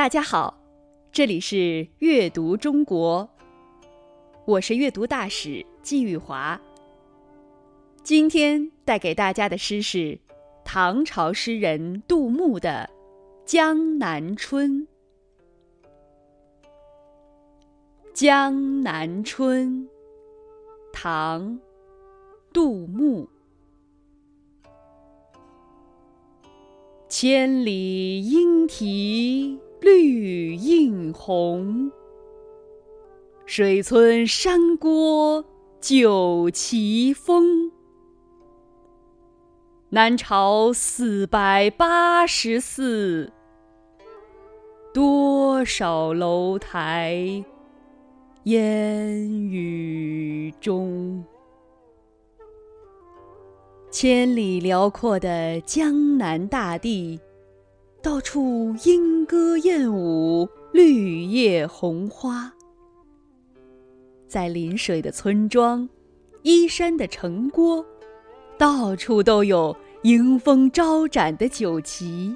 [0.00, 0.58] 大家好，
[1.12, 3.28] 这里是阅读中国，
[4.46, 6.58] 我是阅读大使季玉华。
[8.02, 10.18] 今天带给大家的诗是
[10.64, 12.88] 唐朝诗人杜牧的
[13.44, 14.70] 《江南春》。
[18.14, 19.82] 《江南春》，
[20.94, 21.42] 唐·
[22.54, 23.28] 杜牧。
[27.06, 31.90] 千里莺啼绿映红，
[33.46, 35.42] 水村山郭
[35.80, 37.72] 酒旗风。
[39.88, 43.32] 南朝四百八十寺，
[44.92, 47.42] 多少楼台
[48.44, 51.24] 烟雨中。
[53.90, 57.18] 千里辽阔的江南大地。
[58.02, 62.50] 到处莺歌燕舞，绿叶红花。
[64.26, 65.86] 在临水的村庄，
[66.42, 67.84] 依山的城郭，
[68.56, 72.34] 到处都有迎风招展的酒旗。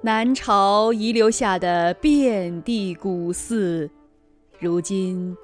[0.00, 3.90] 南朝遗留下的遍地古寺，
[4.58, 5.36] 如今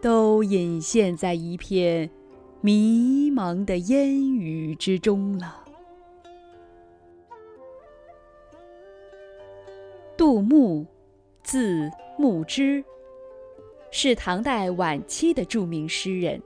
[0.00, 2.10] 都隐现在一片
[2.60, 5.60] 迷茫的烟雨之中了。
[10.24, 10.86] 杜牧，
[11.42, 12.84] 字牧之，
[13.90, 16.40] 是唐代晚期的著名诗人。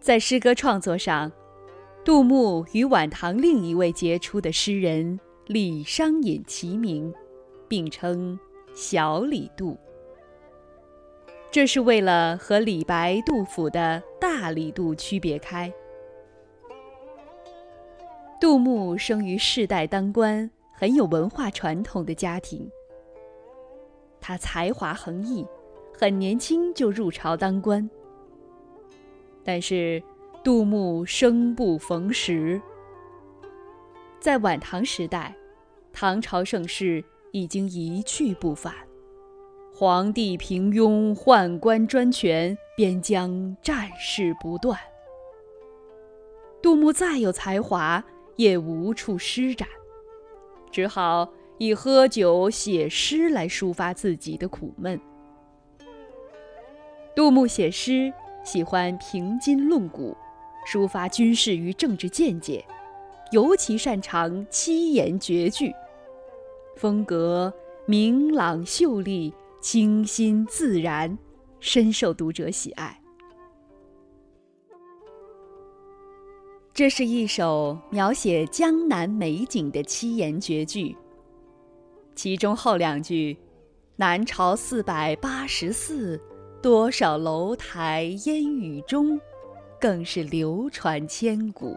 [0.00, 1.30] 在诗歌创作上，
[2.04, 7.14] 杜牧与晚唐另一位杰出的诗人李商隐齐名，
[7.68, 8.36] 并称
[8.74, 9.78] “小李杜”。
[11.48, 15.72] 这是为了和李白、杜甫的大李杜区别开。
[18.40, 20.50] 杜牧生于世代当官。
[20.80, 22.66] 很有文化传统的家庭，
[24.18, 25.46] 他才华横溢，
[25.92, 27.90] 很年轻就入朝当官。
[29.44, 30.02] 但是，
[30.42, 32.58] 杜牧生不逢时。
[34.20, 35.36] 在晚唐时代，
[35.92, 38.72] 唐朝盛世已经一去不返，
[39.70, 44.78] 皇帝平庸，宦官专权，边疆战事不断。
[46.62, 48.02] 杜牧再有才华，
[48.36, 49.68] 也无处施展。
[50.70, 55.00] 只好以喝酒写诗来抒发自己的苦闷。
[57.14, 58.12] 杜牧写诗
[58.44, 60.16] 喜欢评今论古，
[60.66, 62.64] 抒发军事与政治见解，
[63.32, 65.74] 尤其擅长七言绝句，
[66.76, 67.52] 风格
[67.86, 71.18] 明朗秀丽、清新自然，
[71.58, 72.99] 深受读者喜爱。
[76.80, 80.96] 这是一首描写江南美景的七言绝句，
[82.14, 83.36] 其中后两句
[83.96, 86.18] “南朝四百八十寺，
[86.62, 89.20] 多少楼台烟雨中”
[89.78, 91.76] 更是流传千古。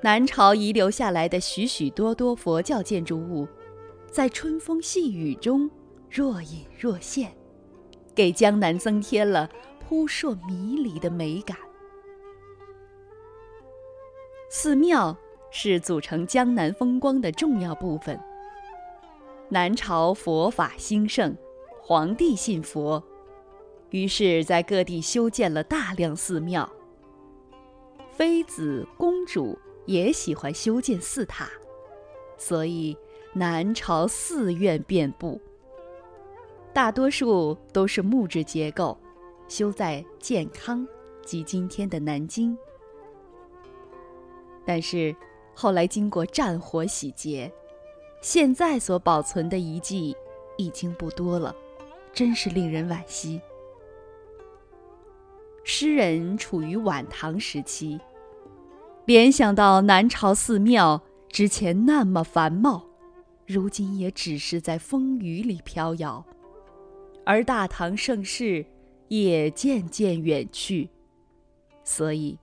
[0.00, 3.46] 南朝遗留下来的许许多多佛教建筑物，
[4.10, 5.70] 在春风细雨中
[6.10, 7.30] 若隐若现，
[8.14, 9.50] 给江南增添了
[9.86, 11.54] 扑朔迷离的美感。
[14.50, 15.14] 寺庙
[15.50, 18.18] 是组成江南风光的重要部分。
[19.50, 21.36] 南朝佛法兴盛，
[21.82, 23.02] 皇帝信佛，
[23.90, 26.70] 于是，在各地修建了大量寺庙。
[28.10, 31.48] 妃子、公主也喜欢修建寺塔，
[32.38, 32.96] 所以
[33.34, 35.38] 南朝寺院遍布。
[36.72, 38.98] 大多数都是木质结构，
[39.46, 40.86] 修在建康
[41.22, 42.56] 及今天的南京。
[44.68, 45.16] 但是，
[45.54, 47.50] 后来经过战火洗劫，
[48.20, 50.14] 现在所保存的遗迹
[50.58, 51.56] 已经不多了，
[52.12, 53.40] 真是令人惋惜。
[55.64, 57.98] 诗人处于晚唐时期，
[59.06, 61.00] 联想到南朝寺庙
[61.30, 62.84] 之前那么繁茂，
[63.46, 66.22] 如今也只是在风雨里飘摇，
[67.24, 68.66] 而大唐盛世
[69.08, 70.90] 也渐渐远去，
[71.84, 72.38] 所以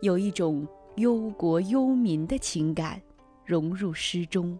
[0.00, 0.66] 有一种。
[1.00, 3.00] 忧国忧民的情感
[3.44, 4.58] 融入诗中。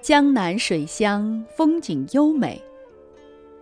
[0.00, 2.60] 江南水乡风景优美，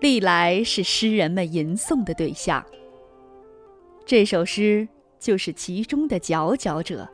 [0.00, 2.64] 历来是诗人们吟诵的对象。
[4.06, 4.88] 这首诗
[5.18, 7.08] 就是其中的佼佼者。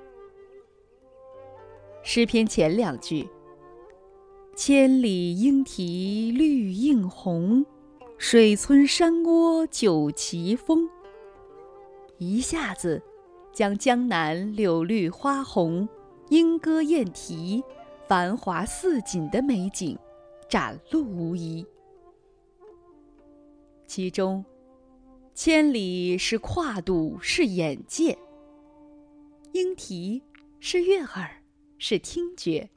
[2.03, 3.27] 诗篇前两句
[4.55, 7.65] ：“千里莺啼绿映红，
[8.19, 10.87] 水村山郭酒旗风。”
[12.19, 13.03] 一下子，
[13.53, 15.89] 将江南柳绿花红、
[16.31, 17.63] 莺歌燕啼、
[18.09, 19.99] 繁华似锦的美景
[20.49, 21.67] 展露无遗。
[23.87, 24.45] 其中，
[25.35, 28.17] 千里是跨度，是眼界；
[29.53, 30.23] 莺啼
[30.61, 31.43] 是悦耳，
[31.79, 32.69] 是听觉；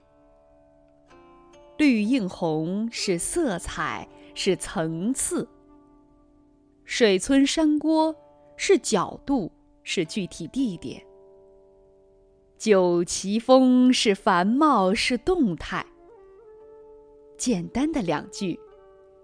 [1.78, 5.48] 绿映红是色彩，是层次；
[6.84, 8.16] 水村山郭
[8.58, 9.52] 是角度，
[9.84, 11.00] 是具体地点；
[12.58, 15.86] 酒旗风是繁茂，是动态。
[17.38, 18.60] 简单的两句，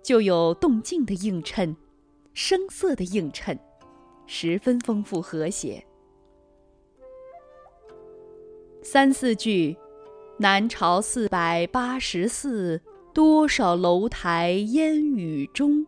[0.03, 1.75] 就有动静的映衬。
[2.35, 3.59] 声色的映衬，
[4.25, 5.85] 十分丰富和谐。
[8.81, 9.77] 三四句，
[10.37, 12.81] 南朝四百八十寺，
[13.13, 15.85] 多少楼台烟雨中，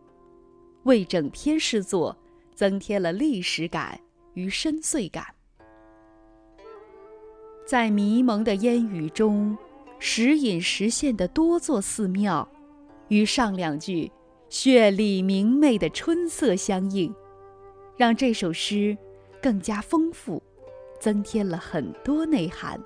[0.84, 2.16] 为整篇诗作
[2.56, 4.00] 增添了历史感
[4.34, 5.26] 与深邃感。
[7.68, 9.58] 在迷蒙的烟雨中，
[10.00, 12.48] 时隐时现的多座寺庙，
[13.10, 14.12] 与上两句。
[14.48, 17.14] 绚丽明媚的春色相映，
[17.98, 18.96] 让这首诗
[19.42, 20.42] 更加丰富，
[21.00, 22.80] 增添了很多内涵。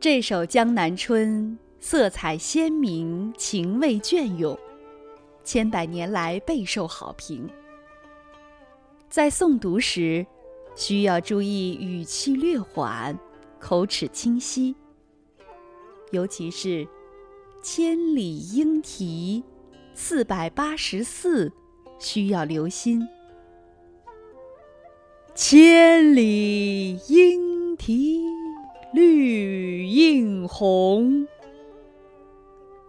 [0.00, 4.58] 这首《江南春》色彩鲜明，情味隽永，
[5.44, 7.48] 千百年来备受好评。
[9.08, 10.26] 在诵读时，
[10.74, 13.16] 需要注意语气略缓，
[13.60, 14.74] 口齿清晰，
[16.10, 16.88] 尤其是。
[17.62, 19.42] 千里莺啼，
[19.94, 21.50] 四百八十寺，
[21.98, 23.08] 需要留心。
[25.34, 28.20] 千里莺啼
[28.92, 31.26] 绿映红，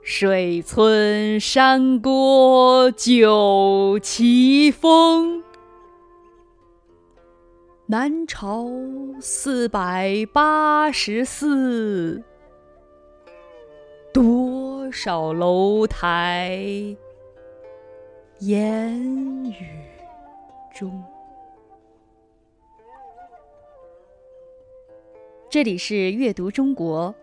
[0.08, 5.44] 水村山郭酒旗风。
[7.88, 8.68] 南朝
[9.20, 12.22] 四百八十寺，
[14.14, 14.92] 多。
[14.92, 16.62] 少楼台
[18.42, 19.04] 烟
[19.46, 19.56] 雨
[20.72, 21.04] 中？
[25.50, 27.14] 这里是阅读中国，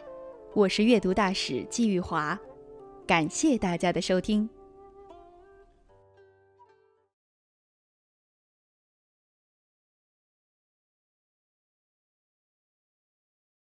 [0.55, 2.39] 我是阅读大使季玉华，
[3.07, 4.49] 感谢大家的收听。